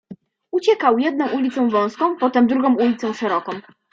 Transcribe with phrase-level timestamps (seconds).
[0.51, 3.51] Uciekał jedną ulicą wąską, potem drugą ulicą szeroką.